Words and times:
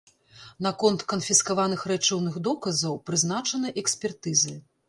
Наконт 0.67 1.03
канфіскаваных 1.11 1.85
рэчыўных 1.93 2.41
доказаў 2.49 2.99
прызначаны 3.11 3.67
экспертызы. 3.83 4.61